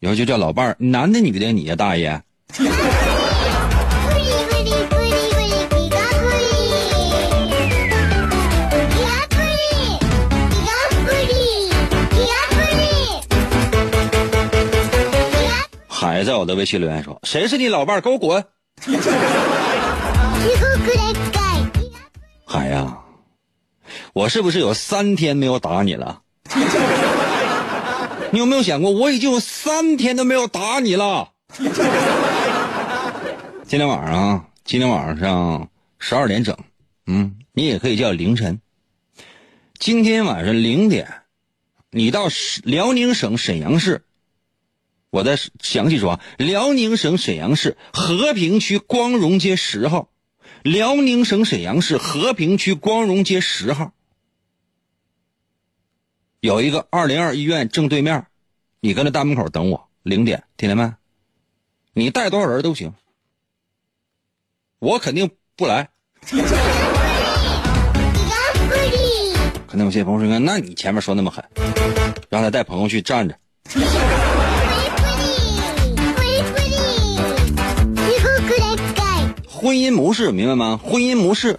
[0.00, 2.22] 以后就叫老伴儿，男的女的你呀，大爷。
[16.16, 18.00] 海在我的微信留言说：“谁是你老伴儿？
[18.00, 18.42] 给我滚！”
[22.46, 23.00] 海 呀，
[24.14, 26.22] 我是不是有三天没有打你了？
[28.32, 31.28] 你有没有想过，我已经有三天都没有打你了？
[33.68, 36.56] 今天晚上，今天晚上十二点整，
[37.08, 38.58] 嗯，你也可以叫凌晨。
[39.78, 41.06] 今天晚上零点，
[41.90, 42.28] 你到
[42.64, 44.00] 辽宁省沈阳市。
[45.16, 50.10] 我再详细说啊，辽宁省沈阳市和平区光荣街十号，
[50.62, 53.92] 辽宁省沈阳市和平区光荣街十号
[56.40, 58.26] 有一个二零二医院正对面，
[58.80, 60.92] 你跟着大门口等我，零点，听见没？
[61.94, 62.92] 你带多少人都行，
[64.80, 65.88] 我肯定不来。
[69.66, 71.42] 可能有些朋友说，那你前面说那么狠，
[72.28, 73.38] 让他带朋友去站着。
[79.66, 80.80] 婚姻模式明白吗？
[80.80, 81.58] 婚姻模式。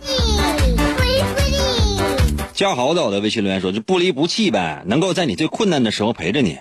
[2.53, 6.57] 嘉豪在我的微信留言说：“就不离不弃呗，能够在你最困难的时候陪着你。”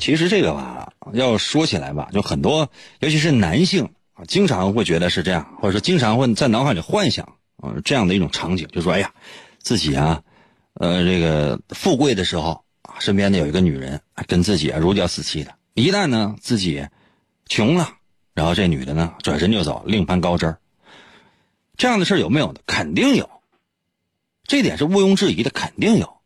[0.00, 7.24] 其实这个吧，要说起来吧，就很多，尤其是男性啊，经常会觉得是这样，或者说经常会在脑海里幻想
[7.58, 9.12] 啊这样的一种场景，就说：“哎呀，
[9.60, 10.22] 自己啊，
[10.74, 16.84] 呃，这个富贵的时候啊，身边的有一个女人跟自己啊如胶似漆的，一旦呢自己
[17.48, 17.92] 穷了。”
[18.36, 20.58] 然后这女的呢，转身就走，另攀高枝儿。
[21.78, 22.60] 这样的事有没有呢？
[22.66, 23.30] 肯定有，
[24.44, 26.18] 这点是毋庸置疑的，肯定有。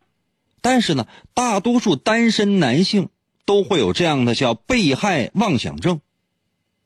[0.61, 3.11] 但是呢，大多数单身男性
[3.44, 6.01] 都会有这样的叫被害妄想症。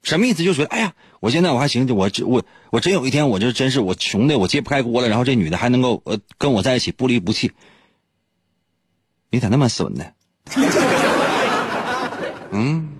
[0.02, 0.44] 什么意思？
[0.44, 5.08] 就说，哎呀，我现在我还行，我我我真有一天，我就真是我穷的我揭不开锅了。
[5.08, 7.50] 然后这女的还能够呃跟我在一起不离不弃，
[9.30, 10.04] 你咋那么损呢？
[12.52, 12.90] 嗯。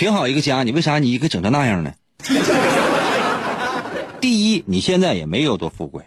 [0.00, 1.92] 挺好一个家，你为啥你给整成那样呢？
[4.18, 6.02] 第一，你现在也没有多富贵，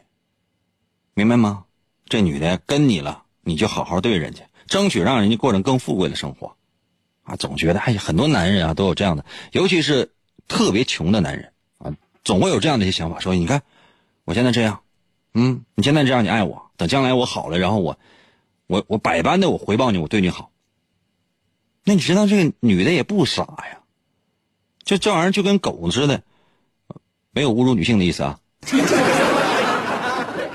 [1.13, 1.65] 明白吗？
[2.05, 6.57] 这女的跟你了，你就好好对人家，争取让人家过上更富贵的生活。
[7.21, 10.09] 啊，总觉得哎，很多男人啊都有这样的，尤其是
[10.47, 13.61] 特别穷的男人啊，总会有这样的一些想法，说你看
[14.25, 14.81] 我现在这样，
[15.35, 17.99] 嗯，你现在这样你爱我，等将来我好了，然后我
[18.65, 20.49] 我我百般的我回报你，我对你好。
[21.83, 23.82] 那你知道这个女的也不傻呀，
[24.83, 26.21] 就这玩意儿就跟狗似的，
[27.31, 28.39] 没有侮辱女性的意思啊。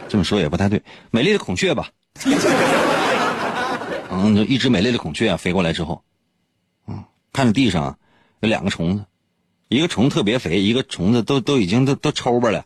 [0.08, 1.90] 这么说也不太对，美丽的孔雀吧，
[4.10, 6.02] 嗯，就一只美丽的孔雀啊飞过来之后，
[6.86, 7.98] 嗯，看着地上
[8.40, 9.04] 有两个虫子，
[9.68, 12.64] 一个虫特别肥，一个虫子都都已经都都抽巴了。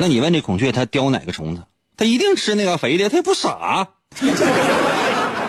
[0.00, 1.62] 那你问这孔雀它叼哪个虫子？
[1.96, 3.88] 它一定吃那个肥的，它也不傻。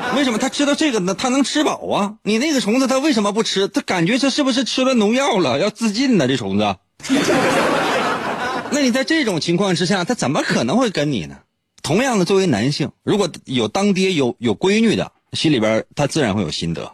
[0.16, 1.14] 为什么他知道这个呢？
[1.14, 2.16] 他能吃饱啊！
[2.24, 3.68] 你那个虫子他为什么不吃？
[3.68, 5.60] 他感觉他是不是吃了农药了？
[5.60, 6.28] 要自尽呢？
[6.28, 6.76] 这虫子。
[8.72, 11.38] 那你在这种情况之下，他怎么可能会跟你呢？
[11.82, 16.92] 同样的，作为男性，如果有当爹有有闺女的，心里边他自然会有心得。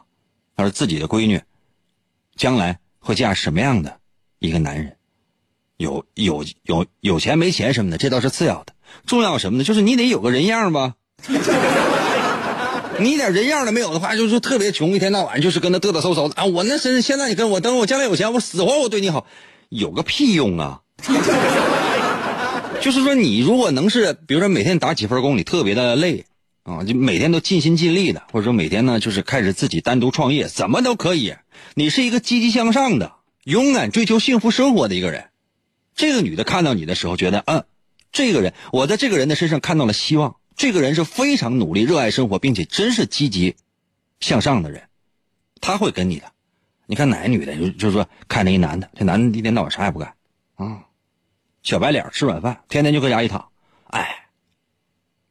[0.55, 1.41] 他说自己的闺女，
[2.35, 3.97] 将来会嫁什么样的
[4.39, 4.95] 一个男人？
[5.77, 8.73] 有有有有钱没钱什么的，这倒是次要的。
[9.05, 9.63] 重要什么呢？
[9.63, 10.93] 就是你得有个人样吧。
[12.97, 16.45] 你一点人样都没有的话，就是特别穷，一天到晚就是跟他嘚嘚嗖嗖的啊！
[16.45, 19.27] 我那身现在你跟我，等我将来有钱，我死活我对你好，
[19.69, 20.81] 有个屁用啊！
[22.81, 26.25] 就是说，你如果能是，比如说每天打几份工，你特别的累
[26.63, 31.35] 啊，就每天都尽心尽力的，或者说每天呢就是开始自己单独创业，怎么都可以。
[31.73, 33.11] 你是一个积极向上的、
[33.43, 35.25] 勇敢追求幸福生活的一个人。
[35.95, 37.65] 这个女的看到你的时候，觉得嗯，
[38.13, 40.37] 这个人我在这个人的身上看到了希望。
[40.55, 43.55] 这个人是非常努力、热爱生活，并且真是积极
[44.19, 44.81] 向上的人，
[45.59, 46.31] 他会跟你的。
[46.87, 50.13] 你看哪个女的，就就是说看着一男的，这男的一天到晚啥也不干，
[50.55, 50.79] 啊，
[51.63, 53.43] 小白脸吃软饭，天天就搁家一躺，
[53.87, 54.27] 哎，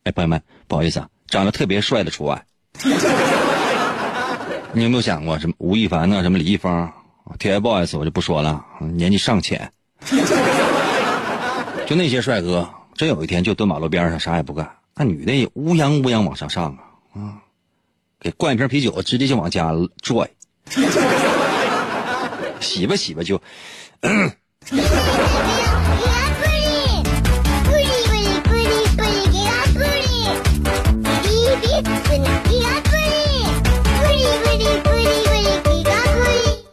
[0.03, 2.45] 哎，朋友们，不好意思啊，长得特别帅的除外。
[4.75, 6.93] 你有没有想过什么吴亦凡呐，什么李易峰、
[7.39, 9.73] TFBOYS，我就不说了，年纪尚浅，
[11.87, 14.69] 就那些帅哥，真有一天就蹲马路边上啥也不干。
[14.97, 17.43] 那女的也乌泱乌泱往上上啊啊！
[18.21, 20.31] 给灌一瓶啤酒，直接就往家拽，
[22.61, 23.43] 洗吧洗吧就。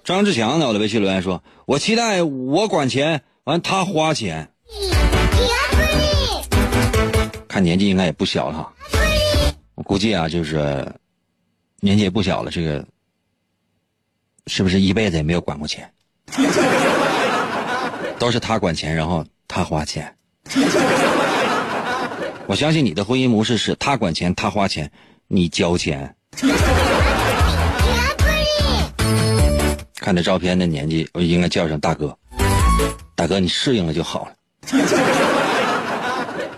[0.03, 4.50] 张志强在我的微信留言说：“我期待我管钱，完他花钱。”
[7.51, 8.73] 看年纪应该也不小了哈，
[9.75, 10.89] 我估计啊，就是
[11.81, 12.85] 年纪也不小了，这个
[14.47, 15.91] 是不是一辈子也没有管过钱？
[18.17, 20.15] 都是他管钱，然后他花钱。
[22.47, 24.89] 我相信你的婚姻模式是他管钱，他花钱，
[25.27, 26.15] 你交钱。
[29.95, 32.17] 看这照片的年纪，我应该叫上大哥。
[33.13, 34.35] 大哥，你适应了就好了。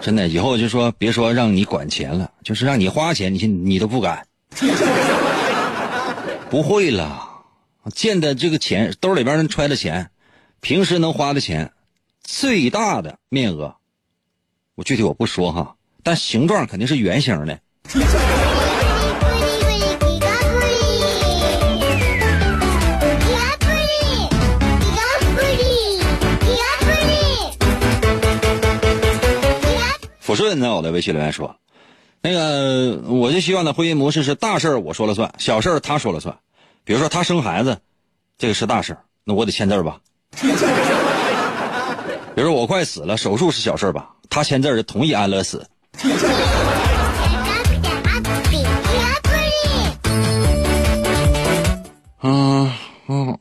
[0.04, 4.28] 真的，以后就说别说让你管钱了，就是让你花钱，你你都不敢。
[6.50, 7.26] 不会了，
[7.96, 10.12] 见的这个钱兜里边能揣的钱，
[10.60, 11.72] 平时能花的钱，
[12.22, 13.76] 最大的面额，
[14.76, 17.58] 我具体我不说哈，但形状肯定是圆形的。
[30.34, 31.56] 抚顺在我的微信留言说
[32.20, 36.36] ：“那个，我就希望的婚姻模式是大事儿我说了算，小事儿他说了算。
[36.84, 37.78] 比如说他生孩子，
[38.40, 40.00] 这个是大事儿，那我得签字吧。
[42.36, 45.64] 比如说我快死了，手术是小事儿吧，他签字儿就同意安乐死。
[52.24, 52.74] 嗯
[53.08, 53.38] 嗯，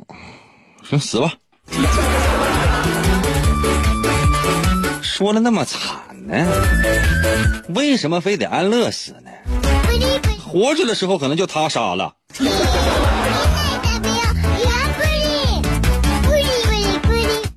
[0.82, 1.32] 行，死吧。
[5.00, 5.90] 说的那么惨。”
[6.26, 6.46] 呢？
[7.74, 9.30] 为什么非得安乐死呢？
[10.44, 12.14] 活着的时候可能就他杀了。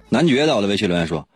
[0.10, 1.28] 男爵在我的微信留言说：“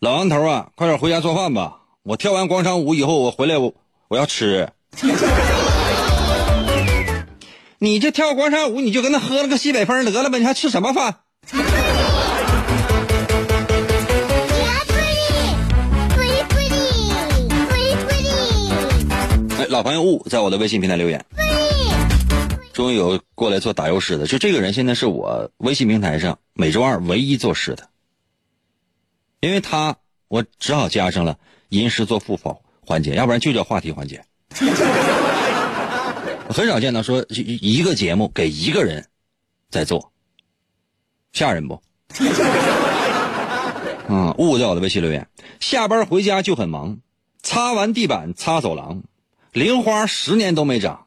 [0.00, 1.78] 老杨头啊，快点回家做饭吧！
[2.02, 3.72] 我跳完广场舞以后，我回来我
[4.08, 4.68] 我要吃。
[7.78, 11.20] 你这跳广场舞，你就跟那喝了个西北风得了呗，你还吃什么饭？”
[19.68, 21.24] 老朋友雾在我的微信平台留言，
[22.72, 27.88] 终于有过来做打油诗的，就这个人现在是我微信平台上每周二唯一做诗的，
[29.40, 29.96] 因为他
[30.28, 31.38] 我只好加上了
[31.70, 34.24] 吟诗作赋环环节，要不然就叫话题环节。
[36.48, 39.08] 很少见到说一一个节目给一个人
[39.68, 40.12] 在做，
[41.32, 41.82] 吓人不？
[44.08, 45.26] 嗯，误在我的微信留言。
[45.58, 46.98] 下班回家就很忙，
[47.42, 49.02] 擦完地板擦走廊，
[49.55, 51.05] 零花十年都没长，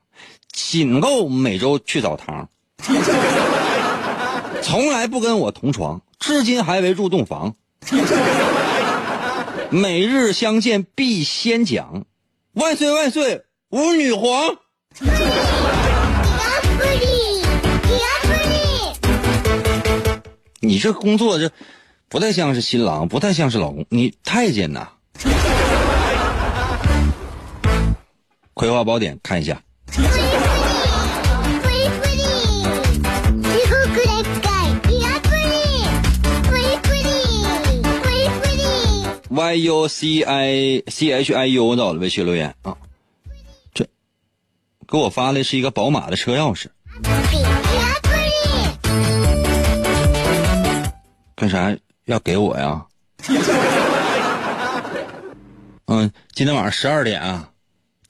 [0.52, 2.48] 仅够每周去澡堂。
[4.62, 7.54] 从来不跟我同床，至今还未入洞房。
[9.70, 12.04] 每日相见必先讲，
[12.52, 14.56] 万岁万岁，吾女皇。
[14.94, 15.10] 気が
[16.78, 17.42] プリ
[17.82, 18.28] 気がプ
[20.60, 21.50] リ你这工作这
[22.08, 24.88] 不太像是新郎，不太像是老公，你太监呐。
[28.58, 32.18] 葵花宝典看一下，プリプリプリ
[33.42, 34.36] 地獄で深
[34.68, 35.42] い気がプリ
[36.42, 37.02] プリプリ
[38.00, 42.76] プリプリ Y U C I C H I U 到了微信留言啊，
[43.72, 43.86] 这
[44.86, 46.68] 给我发的是一个宝马的车钥匙，
[47.02, 47.50] 気が
[48.02, 48.22] プリ
[51.34, 52.86] 干啥要给我呀？
[55.86, 57.50] 嗯，今天晚上十二点啊，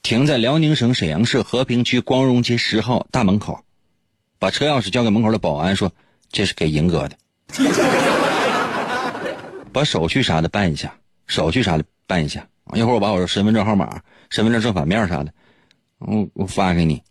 [0.02, 3.62] 停在辽宁省沈阳市和平区光荣街十号大门口，
[4.38, 5.92] 把车钥匙交给门口的保安，说
[6.32, 7.16] 这是给银哥的，
[9.72, 10.94] 把手续啥的办一下，
[11.26, 12.46] 手续啥的办一下。
[12.74, 15.32] 一会儿我把我的身份证号码、身份证正反面啥的，
[15.98, 17.02] 我我发给你，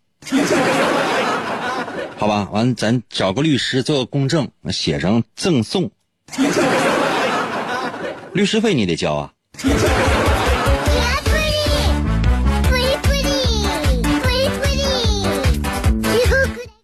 [2.17, 2.49] 好吧？
[2.51, 5.91] 完，咱找个律师做个公证，写上赠送，
[8.33, 9.33] 律师费你得交啊。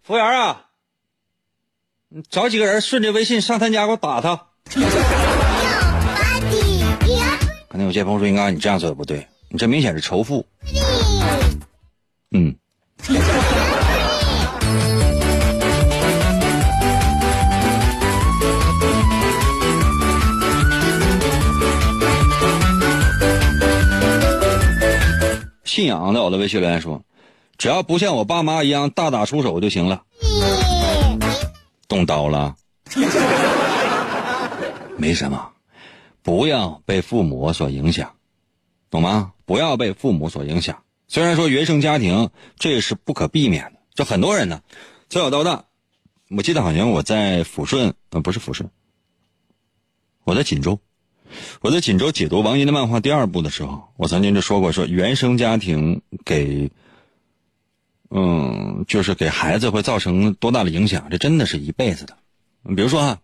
[0.05, 0.65] 服务员啊，
[2.09, 4.35] 你找几个人顺着微信上他家给我打他。
[4.35, 4.81] パー
[6.49, 10.45] ティー気がプ可能有些朋友说，应该你这样做的不对，你这明显是仇富。
[10.71, 10.79] リ
[12.31, 12.55] 嗯，
[25.63, 27.01] 信仰在我的微信留言说，
[27.58, 30.02] 只要不像我爸妈一样大打出手就行了。
[31.88, 32.56] 动刀了？
[34.96, 35.50] 没什么，
[36.22, 38.12] 不要被父母所影响，
[38.90, 39.32] 懂吗？
[39.44, 40.82] 不要被父母所影响。
[41.08, 44.62] 虽然说原生家庭这是不可避免的，就很多人呢，
[45.08, 45.64] 从小到大，
[46.30, 48.68] 我记得好像我在抚顺，呃，不是抚顺，
[50.24, 50.80] 我在锦州，
[51.60, 56.72] 我在锦州解读王寅的漫画第二部的时候，我曾经就说过，说原生家庭给，
[58.10, 62.16] 嗯，就是给孩子会造成多大的影响，这真的是一辈子的。
[62.74, 63.18] 比如说哈，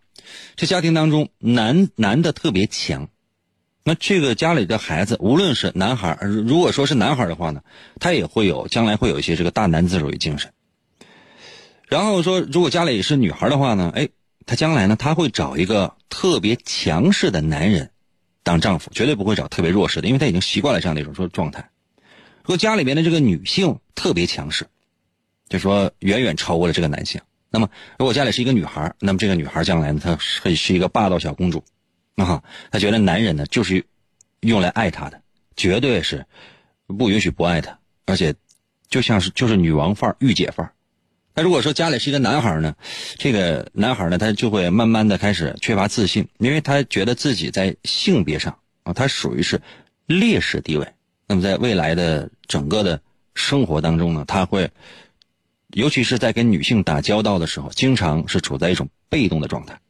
[0.56, 3.08] 这家庭当中男男的特别强，
[3.84, 7.62] 那这个家里的孩子，无论是男孩，如果说是男孩的话呢，
[8.00, 10.52] 他也会有将来会有一些这个大男子主义精神。
[11.88, 14.08] 然后说，如果家里是女孩的话呢，哎，
[14.46, 17.90] 他将来呢，他会找一个特别强势的男人
[18.42, 21.70] 当丈夫，绝对不会找特别弱势的，因为他已经习惯了这样的一种说状态。
[22.42, 24.66] 如果家里边的这个女性特别强势，
[25.52, 27.20] 就说远远超过了这个男性。
[27.50, 31.62] 那么，如果家里是一个女孩，那么这个女孩将来呢，她会是一个霸道小公主，
[32.16, 33.84] 啊，她觉得男人呢就是
[34.40, 35.20] 用来爱她的，
[35.54, 36.24] 绝对是
[36.86, 38.34] 不允许不爱她，而且
[38.88, 40.72] 就像是就是女王范儿、御姐范儿。
[41.34, 42.74] 那如果说家里是一个男孩呢，
[43.18, 49.60] 这个男孩呢，他就会慢慢的开始缺乏自信，因为他觉得自己在性别上啊，他属于是
[50.06, 50.88] 劣势地位。
[51.26, 53.02] 那么在未来的整个的
[53.34, 54.70] 生活当中呢，他会。
[55.72, 59.80] 尤其是在跟女性打交道的时候，经常是处在一种被动的状态。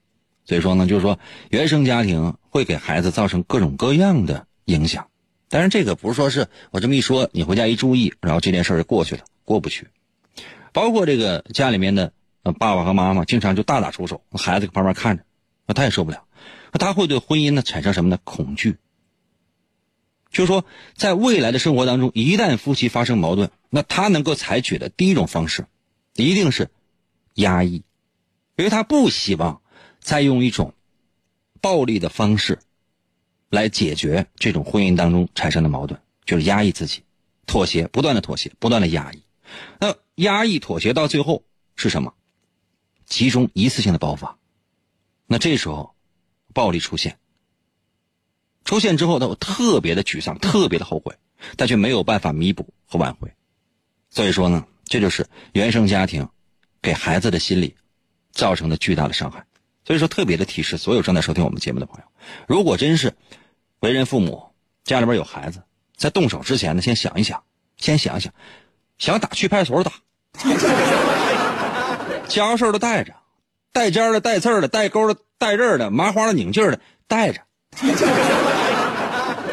[0.45, 1.19] 所以说呢，就是说
[1.51, 5.09] 原生家庭会给孩子造成各种各样的影响。
[5.49, 9.89] 但是，这个不是说是我这么一说，你回家一注意，然后这件事就过去了，过不去。
[10.73, 12.13] 包括这个家里面的
[12.59, 15.25] 爸爸和妈妈，经常就大打出手，孩子旁边看着，
[15.67, 16.25] 那他也受不了。
[16.73, 18.19] 他会对婚姻呢产生什么呢？
[18.25, 18.77] 恐惧。
[20.31, 20.65] 就是说，
[20.95, 25.67] 在未来的生活当中，一旦夫妻发生矛盾，那他能够采取的第一种方式，
[26.15, 26.71] 一定是
[27.35, 27.83] 压抑，
[28.57, 29.63] 因为他不希望
[30.01, 30.75] 再用一种
[31.61, 32.59] 暴力的方式
[33.49, 37.03] 来解决这种婚姻当中产生的矛盾，就是压抑自己，
[37.47, 39.23] 妥协，不断的妥协，不断的压抑。
[39.79, 41.45] 那压抑、妥协到最后
[41.77, 42.15] 是什么？
[43.07, 44.39] 集中一次性的爆发。
[45.27, 45.95] 那这时候，
[46.53, 47.19] 暴力出现。
[48.65, 51.17] 出现之后，他特别的沮丧，特别的后悔，
[51.57, 53.35] 但却没有办法弥补和挽回。
[54.09, 56.29] 所以说呢，这就是原生家庭
[56.83, 57.75] 给孩子的心理
[58.31, 59.43] 造成的巨大的伤害。
[59.87, 62.05] 所以说，特别的提示所有正在收听我们节目的朋友，
[62.47, 63.15] 如果真是
[63.81, 64.51] 为人父母，
[64.85, 65.63] 家里边有孩子，
[65.97, 67.43] 在动手之前呢，先想一想，
[67.79, 68.35] 先想一想，
[68.99, 69.93] 想打去派出所打，
[72.29, 73.15] 家伙事都带着，
[73.73, 76.79] 带尖的、带刺的、带钩的、带刃的、麻花的、拧劲的
[77.09, 77.41] 带着。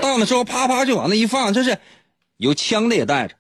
[0.02, 1.78] 到那之后，啪啪就往那一放，这是
[2.36, 3.36] 有枪的也带着。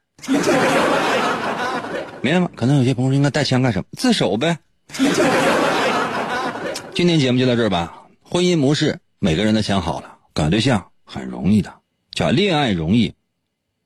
[2.21, 2.49] 明白吗？
[2.55, 3.85] 可能有些朋友应该带枪干什么？
[3.93, 4.57] 自首呗。
[6.93, 8.03] 今天节目就到这儿吧。
[8.21, 11.73] 婚姻模式每个人都想好了，搞对象很容易的，
[12.11, 13.13] 叫恋爱容易，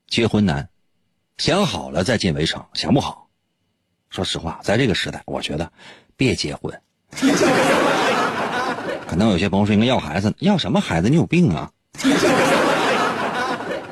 [0.07, 0.69] 结婚难。
[1.37, 3.27] 想好了再进围城，想不好，
[4.09, 5.71] 说实话，在这个时代，我觉得
[6.15, 6.73] 别结婚。
[9.07, 11.09] 可能有些朋友说应该要孩子，要什么孩子？
[11.09, 11.71] 你有病啊！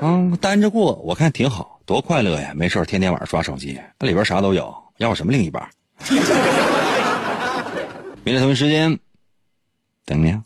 [0.02, 2.54] 嗯，单着过我看挺好，多快乐呀！
[2.56, 5.62] 没事天天晚上刷手机，那里边啥都有，要什么另一半？
[8.24, 8.98] 明天同一时间
[10.06, 10.42] 等你啊。